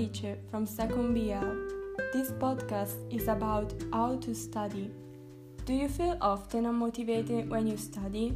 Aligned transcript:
Alice 0.00 0.38
from 0.50 0.64
Second 0.64 1.12
BL. 1.12 2.00
This 2.14 2.32
podcast 2.32 2.96
is 3.12 3.28
about 3.28 3.74
how 3.92 4.16
to 4.16 4.34
study. 4.34 4.90
Do 5.66 5.74
you 5.74 5.88
feel 5.88 6.16
often 6.22 6.64
unmotivated 6.64 7.48
when 7.50 7.66
you 7.66 7.76
study? 7.76 8.32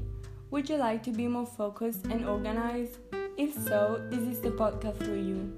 Would 0.50 0.68
you 0.68 0.76
like 0.76 1.02
to 1.04 1.10
be 1.10 1.26
more 1.26 1.46
focused 1.46 2.04
and 2.10 2.28
organized? 2.28 2.98
If 3.38 3.54
so, 3.54 4.02
this 4.10 4.20
is 4.20 4.40
the 4.40 4.50
podcast 4.50 4.98
for 4.98 5.16
you. 5.16 5.56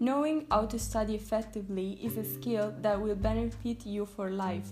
Knowing 0.00 0.44
how 0.50 0.66
to 0.66 0.78
study 0.78 1.14
effectively 1.14 1.98
is 2.02 2.18
a 2.18 2.24
skill 2.24 2.74
that 2.82 3.00
will 3.00 3.14
benefit 3.14 3.86
you 3.86 4.04
for 4.04 4.30
life. 4.30 4.68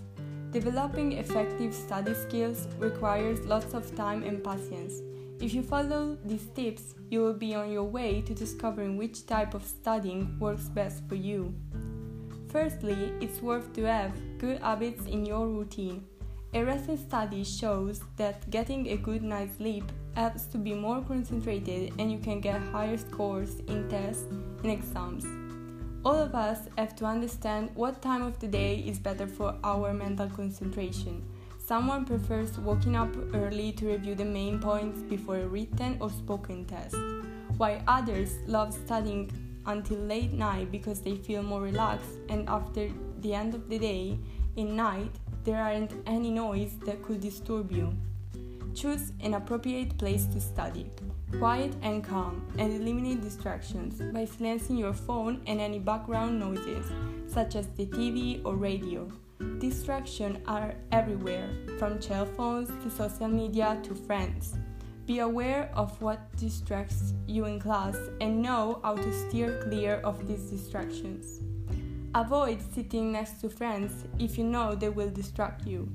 Developing 0.51 1.13
effective 1.13 1.73
study 1.73 2.13
skills 2.13 2.67
requires 2.77 3.39
lots 3.47 3.73
of 3.73 3.95
time 3.95 4.21
and 4.21 4.43
patience. 4.43 5.01
If 5.41 5.55
you 5.55 5.63
follow 5.63 6.19
these 6.23 6.45
tips, 6.53 6.93
you 7.09 7.21
will 7.21 7.33
be 7.33 7.55
on 7.55 7.71
your 7.71 7.83
way 7.83 8.21
to 8.21 8.33
discovering 8.35 8.95
which 8.95 9.25
type 9.25 9.55
of 9.55 9.65
studying 9.65 10.37
works 10.39 10.69
best 10.69 11.01
for 11.09 11.15
you. 11.15 11.51
Firstly, 12.49 13.11
it's 13.19 13.41
worth 13.41 13.73
to 13.73 13.83
have 13.85 14.11
good 14.37 14.61
habits 14.61 15.07
in 15.07 15.25
your 15.25 15.47
routine. 15.47 16.05
A 16.53 16.63
recent 16.63 16.99
study 16.99 17.43
shows 17.43 18.01
that 18.17 18.47
getting 18.51 18.89
a 18.89 18.97
good 18.97 19.23
night's 19.23 19.57
sleep 19.57 19.91
helps 20.15 20.45
to 20.45 20.59
be 20.59 20.75
more 20.75 21.01
concentrated 21.01 21.93
and 21.97 22.11
you 22.11 22.19
can 22.19 22.39
get 22.39 22.61
higher 22.61 22.97
scores 22.97 23.61
in 23.67 23.89
tests 23.89 24.25
and 24.61 24.71
exams. 24.71 25.25
All 26.05 26.17
of 26.17 26.35
us 26.35 26.67
have 26.77 26.95
to 26.97 27.05
understand 27.05 27.71
what 27.73 28.03
time 28.03 28.21
of 28.21 28.37
the 28.39 28.47
day 28.47 28.75
is 28.75 28.99
better 28.99 29.25
for 29.25 29.55
our 29.63 29.91
mental 29.91 30.29
concentration. 30.29 31.23
Someone 31.71 32.03
prefers 32.03 32.57
waking 32.57 32.97
up 32.97 33.15
early 33.33 33.71
to 33.71 33.85
review 33.87 34.13
the 34.13 34.25
main 34.25 34.59
points 34.59 34.99
before 35.03 35.37
a 35.37 35.47
written 35.47 35.95
or 36.01 36.09
spoken 36.09 36.65
test, 36.65 36.97
while 37.55 37.81
others 37.87 38.39
love 38.45 38.73
studying 38.73 39.31
until 39.65 39.99
late 39.99 40.33
night 40.33 40.69
because 40.69 40.99
they 40.99 41.15
feel 41.15 41.41
more 41.41 41.61
relaxed 41.61 42.17
and 42.27 42.49
after 42.49 42.89
the 43.21 43.33
end 43.33 43.55
of 43.55 43.69
the 43.69 43.79
day, 43.79 44.19
in 44.57 44.75
night, 44.75 45.15
there 45.45 45.63
aren't 45.63 45.93
any 46.05 46.29
noise 46.29 46.75
that 46.85 47.01
could 47.03 47.21
disturb 47.21 47.71
you. 47.71 47.93
Choose 48.75 49.13
an 49.21 49.35
appropriate 49.35 49.97
place 49.97 50.25
to 50.25 50.41
study 50.41 50.91
quiet 51.39 51.73
and 51.83 52.03
calm, 52.03 52.45
and 52.57 52.73
eliminate 52.73 53.21
distractions 53.21 54.01
by 54.13 54.25
silencing 54.25 54.75
your 54.75 54.91
phone 54.91 55.41
and 55.47 55.61
any 55.61 55.79
background 55.79 56.37
noises, 56.37 56.91
such 57.27 57.55
as 57.55 57.67
the 57.77 57.85
TV 57.85 58.41
or 58.43 58.55
radio. 58.55 59.09
Distractions 59.59 60.37
are 60.47 60.75
everywhere, 60.91 61.49
from 61.79 62.01
cell 62.01 62.25
phones 62.25 62.69
to 62.83 62.89
social 62.89 63.27
media 63.27 63.79
to 63.83 63.95
friends. 63.95 64.55
Be 65.07 65.19
aware 65.19 65.71
of 65.75 65.99
what 66.01 66.35
distracts 66.37 67.13
you 67.27 67.45
in 67.45 67.59
class 67.59 67.97
and 68.21 68.41
know 68.41 68.79
how 68.83 68.95
to 68.95 69.13
steer 69.13 69.61
clear 69.63 69.95
of 70.03 70.27
these 70.27 70.49
distractions. 70.49 71.41
Avoid 72.13 72.59
sitting 72.73 73.11
next 73.11 73.41
to 73.41 73.49
friends 73.49 74.05
if 74.19 74.37
you 74.37 74.43
know 74.43 74.75
they 74.75 74.89
will 74.89 75.09
distract 75.09 75.65
you. 75.65 75.89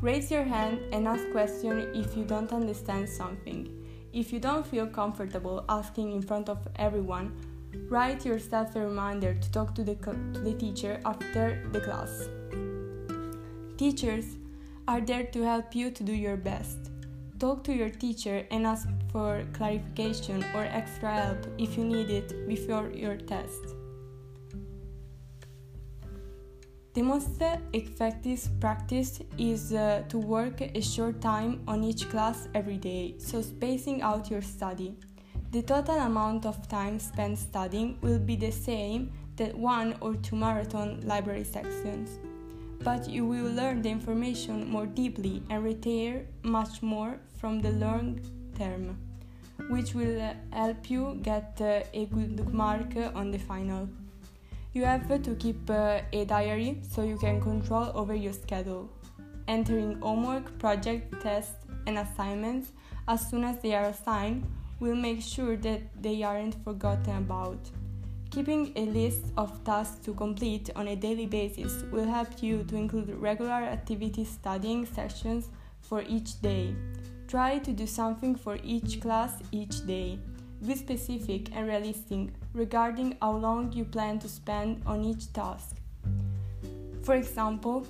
Raise 0.00 0.30
your 0.30 0.42
hand 0.44 0.80
and 0.92 1.06
ask 1.06 1.30
questions 1.30 1.86
if 1.96 2.16
you 2.16 2.24
don't 2.24 2.52
understand 2.52 3.08
something. 3.08 3.68
If 4.12 4.32
you 4.32 4.40
don't 4.40 4.66
feel 4.66 4.86
comfortable 4.86 5.64
asking 5.68 6.12
in 6.12 6.20
front 6.22 6.48
of 6.48 6.58
everyone, 6.76 7.32
write 7.88 8.24
yourself 8.24 8.76
a 8.76 8.80
reminder 8.80 9.34
to 9.34 9.52
talk 9.52 9.74
to 9.74 9.84
the, 9.84 9.94
to 9.94 10.40
the 10.40 10.54
teacher 10.54 11.00
after 11.04 11.68
the 11.72 11.80
class. 11.80 12.28
Teachers 13.76 14.36
are 14.88 15.00
there 15.00 15.24
to 15.24 15.42
help 15.42 15.74
you 15.74 15.90
to 15.90 16.02
do 16.02 16.12
your 16.12 16.36
best. 16.36 16.90
Talk 17.38 17.64
to 17.64 17.72
your 17.72 17.90
teacher 17.90 18.46
and 18.50 18.66
ask 18.66 18.88
for 19.10 19.44
clarification 19.52 20.44
or 20.54 20.64
extra 20.64 21.12
help 21.12 21.46
if 21.58 21.76
you 21.76 21.84
need 21.84 22.10
it 22.10 22.46
before 22.46 22.90
your 22.94 23.16
test. 23.16 23.74
The 26.94 27.02
most 27.02 27.42
effective 27.72 28.48
practice 28.60 29.20
is 29.38 29.72
uh, 29.72 30.02
to 30.10 30.18
work 30.18 30.60
a 30.60 30.80
short 30.82 31.22
time 31.22 31.62
on 31.66 31.82
each 31.82 32.10
class 32.10 32.48
every 32.54 32.76
day, 32.76 33.14
so 33.16 33.40
spacing 33.40 34.02
out 34.02 34.30
your 34.30 34.42
study. 34.42 34.94
The 35.52 35.60
total 35.60 35.96
amount 35.96 36.46
of 36.46 36.66
time 36.66 36.98
spent 36.98 37.38
studying 37.38 37.98
will 38.00 38.18
be 38.18 38.36
the 38.36 38.50
same 38.50 39.12
that 39.36 39.54
one 39.54 39.94
or 40.00 40.14
two 40.14 40.34
marathon 40.34 41.02
library 41.04 41.44
sections, 41.44 42.08
but 42.82 43.06
you 43.06 43.26
will 43.26 43.52
learn 43.52 43.82
the 43.82 43.90
information 43.90 44.70
more 44.70 44.86
deeply 44.86 45.42
and 45.50 45.62
retain 45.62 46.26
much 46.42 46.80
more 46.80 47.20
from 47.36 47.60
the 47.60 47.68
long 47.72 48.18
term, 48.56 48.96
which 49.68 49.92
will 49.92 50.34
help 50.52 50.88
you 50.88 51.20
get 51.22 51.60
uh, 51.60 51.82
a 51.92 52.06
good 52.06 52.48
mark 52.54 52.96
on 53.14 53.30
the 53.30 53.38
final. 53.38 53.90
You 54.72 54.86
have 54.86 55.22
to 55.22 55.34
keep 55.34 55.68
uh, 55.68 56.00
a 56.14 56.24
diary 56.24 56.80
so 56.80 57.02
you 57.02 57.18
can 57.18 57.42
control 57.42 57.92
over 57.94 58.14
your 58.14 58.32
schedule. 58.32 58.88
Entering 59.48 60.00
homework, 60.00 60.58
project, 60.58 61.20
tests, 61.20 61.66
and 61.86 61.98
assignments 61.98 62.72
as 63.06 63.28
soon 63.28 63.44
as 63.44 63.58
they 63.58 63.74
are 63.74 63.90
assigned 63.90 64.46
will 64.82 64.96
make 64.96 65.22
sure 65.22 65.56
that 65.56 65.80
they 66.02 66.24
aren't 66.24 66.56
forgotten 66.64 67.16
about. 67.18 67.70
Keeping 68.32 68.72
a 68.74 68.84
list 68.86 69.22
of 69.36 69.62
tasks 69.62 70.04
to 70.04 70.12
complete 70.12 70.70
on 70.74 70.88
a 70.88 70.96
daily 70.96 71.26
basis 71.26 71.84
will 71.92 72.08
help 72.08 72.42
you 72.42 72.64
to 72.64 72.74
include 72.74 73.14
regular 73.14 73.62
activity 73.76 74.24
studying 74.24 74.84
sessions 74.84 75.50
for 75.82 76.02
each 76.08 76.40
day. 76.40 76.74
Try 77.28 77.58
to 77.58 77.72
do 77.72 77.86
something 77.86 78.34
for 78.34 78.58
each 78.64 79.00
class 79.00 79.34
each 79.52 79.86
day. 79.86 80.18
Be 80.66 80.74
specific 80.74 81.54
and 81.54 81.68
realistic 81.68 82.30
regarding 82.52 83.16
how 83.22 83.36
long 83.36 83.72
you 83.72 83.84
plan 83.84 84.18
to 84.18 84.28
spend 84.28 84.82
on 84.84 85.04
each 85.04 85.32
task. 85.32 85.76
For 87.04 87.14
example, 87.14 87.86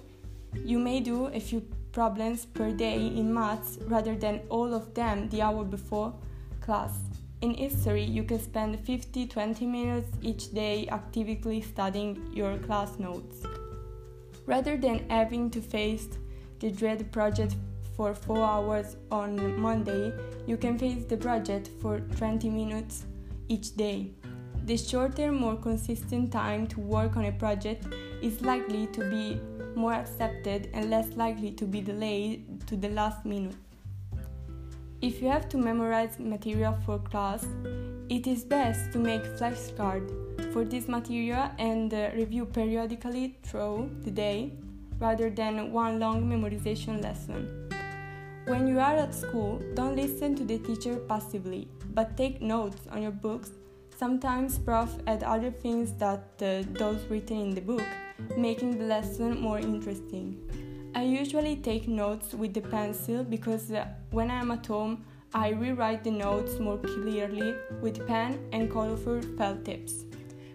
you 0.62 0.78
may 0.78 1.00
do 1.00 1.28
a 1.28 1.40
few 1.40 1.62
problems 1.92 2.44
per 2.44 2.70
day 2.70 2.96
in 2.96 3.32
maths 3.32 3.78
rather 3.86 4.14
than 4.14 4.40
all 4.50 4.74
of 4.74 4.92
them 4.92 5.30
the 5.30 5.40
hour 5.40 5.64
before 5.64 6.12
class. 6.62 6.92
In 7.40 7.54
history, 7.54 8.04
you 8.04 8.22
can 8.22 8.40
spend 8.40 8.78
50 8.86 9.26
20 9.26 9.66
minutes 9.66 10.08
each 10.22 10.52
day 10.52 10.86
actively 10.88 11.60
studying 11.60 12.30
your 12.32 12.56
class 12.58 12.98
notes. 12.98 13.44
Rather 14.46 14.76
than 14.76 15.08
having 15.10 15.50
to 15.50 15.60
face 15.60 16.08
the 16.60 16.70
dread 16.70 17.10
project 17.10 17.56
for 17.96 18.14
4 18.14 18.38
hours 18.38 18.96
on 19.10 19.60
Monday, 19.60 20.12
you 20.46 20.56
can 20.56 20.78
face 20.78 21.04
the 21.04 21.16
project 21.16 21.70
for 21.80 22.00
20 22.00 22.48
minutes 22.48 23.06
each 23.48 23.76
day. 23.76 24.12
The 24.64 24.76
shorter, 24.76 25.32
more 25.32 25.56
consistent 25.56 26.30
time 26.30 26.68
to 26.68 26.80
work 26.80 27.16
on 27.16 27.24
a 27.24 27.32
project 27.32 27.86
is 28.22 28.40
likely 28.40 28.86
to 28.88 29.10
be 29.10 29.40
more 29.74 29.94
accepted 29.94 30.70
and 30.72 30.90
less 30.90 31.08
likely 31.16 31.50
to 31.52 31.64
be 31.64 31.80
delayed 31.80 32.66
to 32.68 32.76
the 32.76 32.90
last 32.90 33.24
minute. 33.24 33.56
If 35.02 35.20
you 35.20 35.26
have 35.30 35.48
to 35.48 35.58
memorize 35.58 36.20
material 36.20 36.78
for 36.86 37.00
class, 37.00 37.44
it 38.08 38.28
is 38.28 38.44
best 38.44 38.92
to 38.92 39.00
make 39.00 39.24
flashcards 39.36 40.12
for 40.52 40.64
this 40.64 40.86
material 40.86 41.50
and 41.58 41.92
uh, 41.92 42.10
review 42.14 42.46
periodically 42.46 43.36
through 43.42 43.90
the 44.04 44.12
day 44.12 44.52
rather 45.00 45.28
than 45.28 45.72
one 45.72 45.98
long 45.98 46.22
memorization 46.22 47.02
lesson. 47.02 47.68
When 48.46 48.68
you 48.68 48.78
are 48.78 48.94
at 48.94 49.12
school, 49.12 49.60
don't 49.74 49.96
listen 49.96 50.36
to 50.36 50.44
the 50.44 50.58
teacher 50.58 50.94
passively, 51.08 51.66
but 51.92 52.16
take 52.16 52.40
notes 52.40 52.86
on 52.88 53.02
your 53.02 53.10
books. 53.10 53.50
Sometimes 53.98 54.56
prof 54.56 54.94
add 55.08 55.24
other 55.24 55.50
things 55.50 55.92
that 55.94 56.28
uh, 56.40 56.62
those 56.78 57.02
written 57.10 57.40
in 57.40 57.54
the 57.56 57.60
book, 57.60 57.82
making 58.36 58.78
the 58.78 58.84
lesson 58.84 59.40
more 59.40 59.58
interesting. 59.58 60.38
I 60.94 61.04
usually 61.04 61.56
take 61.56 61.88
notes 61.88 62.34
with 62.34 62.52
the 62.52 62.60
pencil 62.60 63.24
because 63.24 63.70
uh, 63.72 63.86
when 64.10 64.30
I 64.30 64.40
am 64.40 64.50
at 64.50 64.66
home, 64.66 65.04
I 65.32 65.48
rewrite 65.48 66.04
the 66.04 66.10
notes 66.10 66.58
more 66.58 66.76
clearly 66.76 67.54
with 67.80 68.06
pen 68.06 68.38
and 68.52 68.70
colorful 68.70 69.22
felt 69.38 69.64
tips. 69.64 70.04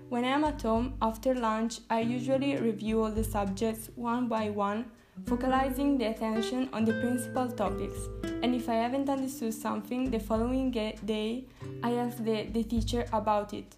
When 0.10 0.24
I 0.24 0.28
am 0.28 0.44
at 0.44 0.62
home 0.62 0.94
after 1.02 1.34
lunch, 1.34 1.80
I 1.90 2.02
usually 2.02 2.56
review 2.56 3.02
all 3.02 3.10
the 3.10 3.24
subjects 3.24 3.90
one 3.96 4.28
by 4.28 4.52
one 4.52 4.86
focalizing 5.26 5.98
the 5.98 6.06
attention 6.06 6.70
on 6.72 6.86
the 6.86 6.94
principal 6.94 7.52
topics. 7.52 7.98
And 8.44 8.54
if 8.54 8.70
I 8.70 8.76
haven't 8.76 9.10
understood 9.10 9.56
something 9.56 10.12
the 10.12 10.20
following 10.20 10.70
day, 10.70 11.46
I 11.82 11.94
ask 11.94 12.24
the, 12.24 12.44
the 12.52 12.64
teacher 12.64 13.06
about 13.12 13.54
it, 13.54 13.76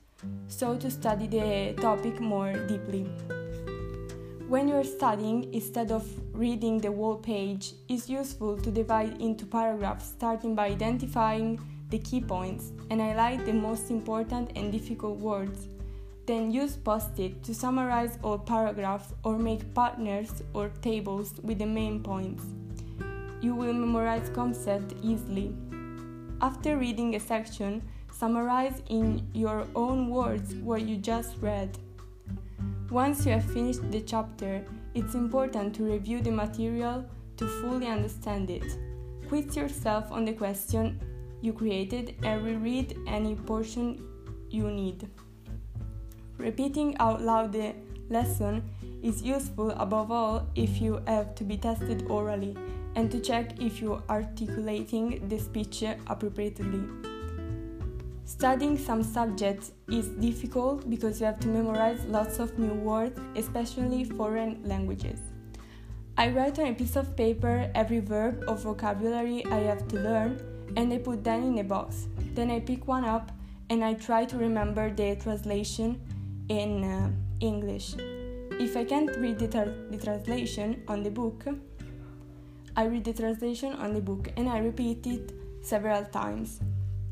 so 0.49 0.75
to 0.75 0.91
study 0.91 1.27
the 1.27 1.81
topic 1.81 2.19
more 2.19 2.51
deeply. 2.67 3.09
When 4.49 4.67
you're 4.67 4.83
studying, 4.83 5.53
instead 5.53 5.91
of 5.91 6.05
reading 6.39 6.79
the 6.79 6.91
whole 6.91 7.17
page, 7.17 7.73
is 7.89 8.09
useful 8.09 8.57
to 8.57 8.71
divide 8.71 9.21
into 9.21 9.45
paragraphs 9.45 10.05
starting 10.05 10.55
by 10.55 10.67
identifying 10.67 11.59
the 11.89 11.99
key 11.99 12.21
points 12.21 12.71
and 12.89 13.01
highlight 13.01 13.45
the 13.45 13.53
most 13.53 13.91
important 13.91 14.51
and 14.55 14.71
difficult 14.71 15.17
words 15.19 15.67
then 16.29 16.51
use 16.51 16.75
post-it 16.75 17.41
to 17.41 17.55
summarize 17.55 18.19
all 18.21 18.37
paragraphs 18.37 19.15
or 19.23 19.39
make 19.39 19.73
partners 19.73 20.43
or 20.53 20.69
tables 20.83 21.33
with 21.41 21.57
the 21.57 21.65
main 21.65 22.03
points. 22.03 22.43
You 23.41 23.55
will 23.55 23.73
memorize 23.73 24.29
concepts 24.29 24.93
easily. 25.01 25.55
After 26.39 26.77
reading 26.77 27.15
a 27.15 27.19
section, 27.19 27.81
summarize 28.11 28.83
in 28.89 29.27
your 29.33 29.65
own 29.73 30.11
words 30.11 30.53
what 30.53 30.83
you 30.83 30.97
just 30.97 31.35
read. 31.41 31.79
Once 32.91 33.25
you 33.25 33.31
have 33.31 33.51
finished 33.51 33.89
the 33.89 34.01
chapter, 34.01 34.63
it's 34.99 35.15
important 35.15 35.73
to 35.73 35.83
review 35.83 36.19
the 36.19 36.29
material 36.29 37.05
to 37.37 37.47
fully 37.61 37.87
understand 37.87 38.49
it. 38.49 38.77
Quiz 39.29 39.55
yourself 39.55 40.11
on 40.11 40.25
the 40.25 40.33
question 40.33 40.99
you 41.41 41.53
created 41.53 42.15
and 42.23 42.43
reread 42.43 42.97
any 43.07 43.33
portion 43.33 44.05
you 44.49 44.69
need. 44.69 45.07
Repeating 46.37 46.97
out 46.99 47.21
loud 47.21 47.53
the 47.53 47.75
lesson 48.09 48.61
is 49.01 49.21
useful 49.21 49.71
above 49.71 50.11
all 50.11 50.45
if 50.55 50.81
you 50.81 51.01
have 51.07 51.33
to 51.35 51.45
be 51.45 51.55
tested 51.55 52.05
orally 52.09 52.57
and 52.95 53.09
to 53.09 53.21
check 53.21 53.61
if 53.61 53.81
you 53.81 53.93
are 53.93 54.03
articulating 54.09 55.25
the 55.29 55.39
speech 55.39 55.81
appropriately. 56.07 57.08
Studying 58.29 58.77
some 58.77 59.01
subjects 59.01 59.71
is 59.89 60.09
difficult 60.09 60.87
because 60.87 61.19
you 61.19 61.25
have 61.25 61.39
to 61.39 61.47
memorize 61.47 62.05
lots 62.05 62.37
of 62.37 62.59
new 62.59 62.75
words, 62.75 63.19
especially 63.35 64.03
foreign 64.03 64.61
languages. 64.63 65.19
I 66.15 66.29
write 66.29 66.59
on 66.59 66.67
a 66.67 66.73
piece 66.75 66.95
of 66.95 67.17
paper 67.17 67.71
every 67.73 68.01
verb 68.01 68.43
or 68.47 68.55
vocabulary 68.55 69.43
I 69.47 69.61
have 69.61 69.87
to 69.87 69.95
learn 69.95 70.39
and 70.77 70.93
I 70.93 70.99
put 70.99 71.23
them 71.23 71.41
in 71.43 71.57
a 71.57 71.63
box. 71.63 72.07
Then 72.35 72.51
I 72.51 72.59
pick 72.59 72.87
one 72.87 73.03
up 73.03 73.31
and 73.71 73.83
I 73.83 73.95
try 73.95 74.25
to 74.25 74.37
remember 74.37 74.93
the 74.93 75.15
translation 75.15 75.99
in 76.49 76.83
uh, 76.83 77.09
English. 77.39 77.95
If 78.59 78.77
I 78.77 78.83
can't 78.83 79.09
read 79.17 79.39
the, 79.39 79.47
tra- 79.47 79.73
the 79.89 79.97
translation 79.97 80.83
on 80.87 81.01
the 81.01 81.09
book, 81.09 81.45
I 82.77 82.85
read 82.85 83.05
the 83.05 83.13
translation 83.13 83.73
on 83.73 83.95
the 83.95 84.01
book 84.01 84.31
and 84.37 84.47
I 84.47 84.59
repeat 84.59 85.07
it 85.07 85.33
several 85.63 86.05
times. 86.05 86.59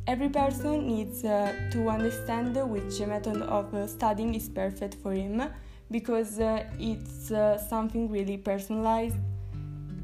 Every 0.08 0.30
person 0.30 0.88
needs 0.88 1.26
uh, 1.26 1.54
to 1.74 1.90
understand 1.90 2.56
which 2.56 3.02
method 3.02 3.42
of 3.42 3.74
uh, 3.74 3.88
studying 3.88 4.36
is 4.36 4.48
perfect 4.48 4.96
for 5.04 5.12
him 5.12 5.44
because 5.92 6.40
uh, 6.40 6.64
it's 6.80 7.30
uh, 7.30 7.58
something 7.58 8.10
really 8.10 8.38
personalized. 8.38 9.18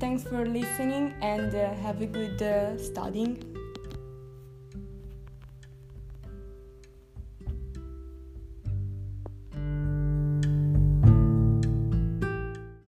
Thanks 0.02 0.24
for 0.24 0.46
listening 0.46 1.14
and 1.22 1.56
uh, 1.56 1.74
have 1.76 2.02
a 2.02 2.06
good 2.06 2.42
uh, 2.42 2.78
studying. 2.78 3.63